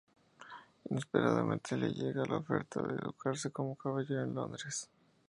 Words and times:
Inesperadamente 0.89 1.77
le 1.77 1.91
llega 1.93 2.25
la 2.25 2.37
oferta 2.37 2.81
de 2.81 2.95
educarse 2.95 3.51
como 3.51 3.75
caballero 3.75 4.23
en 4.23 4.33
Londres. 4.33 4.89